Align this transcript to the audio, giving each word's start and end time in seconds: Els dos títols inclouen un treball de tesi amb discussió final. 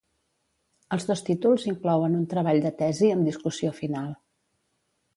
Els 0.97 1.05
dos 1.09 1.21
títols 1.27 1.67
inclouen 1.73 2.17
un 2.23 2.25
treball 2.33 2.65
de 2.67 2.75
tesi 2.83 3.13
amb 3.19 3.31
discussió 3.33 3.79
final. 3.85 4.13